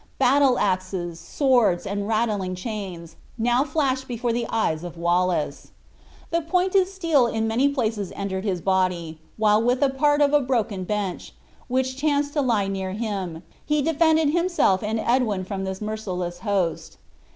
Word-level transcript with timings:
Battle 0.17 0.57
axes, 0.57 1.19
swords, 1.19 1.85
and 1.85 2.07
rattling 2.07 2.55
chains, 2.55 3.17
now 3.37 3.63
flashed 3.63 4.07
before 4.07 4.33
the 4.33 4.47
eyes 4.49 4.83
of 4.83 4.97
Wallace. 4.97 5.73
The 6.31 6.41
pointed 6.41 6.87
steel 6.87 7.27
in 7.27 7.47
many 7.47 7.69
places 7.69 8.11
entered 8.15 8.43
his 8.43 8.61
body, 8.61 9.19
while 9.37 9.61
with 9.61 9.79
part 9.99 10.19
of 10.23 10.33
a 10.33 10.41
broken 10.41 10.85
bench, 10.85 11.35
which 11.67 11.97
chanced 11.97 12.33
to 12.33 12.41
lie 12.41 12.65
near 12.67 12.93
him, 12.93 13.43
he 13.63 13.83
defended 13.83 14.31
himself 14.31 14.81
and 14.81 14.99
Edwin 14.99 15.43
from 15.45 15.65
this 15.65 15.81
merciless 15.81 16.39
host. 16.39 16.97